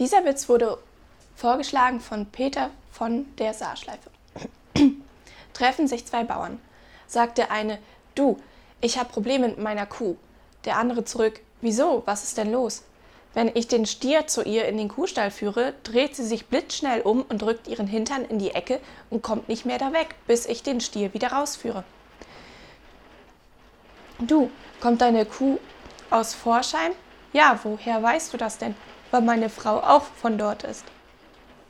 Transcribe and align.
Dieser 0.00 0.24
Witz 0.24 0.48
wurde 0.48 0.78
vorgeschlagen 1.36 2.00
von 2.00 2.24
Peter 2.24 2.70
von 2.90 3.26
der 3.36 3.52
Saarschleife. 3.52 4.10
Treffen 5.52 5.86
sich 5.88 6.06
zwei 6.06 6.24
Bauern. 6.24 6.58
Sagt 7.06 7.36
der 7.36 7.50
eine, 7.50 7.78
du, 8.14 8.38
ich 8.80 8.98
habe 8.98 9.12
Probleme 9.12 9.48
mit 9.48 9.58
meiner 9.58 9.84
Kuh. 9.84 10.16
Der 10.64 10.78
andere 10.78 11.04
zurück, 11.04 11.40
wieso, 11.60 12.02
was 12.06 12.24
ist 12.24 12.38
denn 12.38 12.50
los? 12.50 12.82
Wenn 13.34 13.54
ich 13.54 13.68
den 13.68 13.84
Stier 13.84 14.26
zu 14.26 14.42
ihr 14.42 14.64
in 14.64 14.78
den 14.78 14.88
Kuhstall 14.88 15.30
führe, 15.30 15.74
dreht 15.84 16.16
sie 16.16 16.24
sich 16.24 16.46
blitzschnell 16.46 17.02
um 17.02 17.20
und 17.20 17.42
drückt 17.42 17.68
ihren 17.68 17.86
Hintern 17.86 18.24
in 18.24 18.38
die 18.38 18.52
Ecke 18.52 18.80
und 19.10 19.20
kommt 19.22 19.50
nicht 19.50 19.66
mehr 19.66 19.78
da 19.78 19.92
weg, 19.92 20.14
bis 20.26 20.46
ich 20.46 20.62
den 20.62 20.80
Stier 20.80 21.12
wieder 21.12 21.32
rausführe. 21.32 21.84
Du, 24.18 24.50
kommt 24.80 25.02
deine 25.02 25.26
Kuh 25.26 25.58
aus 26.08 26.32
Vorscheim? 26.32 26.92
Ja, 27.34 27.60
woher 27.62 28.02
weißt 28.02 28.32
du 28.32 28.38
das 28.38 28.56
denn? 28.56 28.74
Weil 29.10 29.22
meine 29.22 29.48
Frau 29.48 29.78
auch 29.78 30.02
von 30.02 30.38
dort 30.38 30.62
ist. 30.64 30.84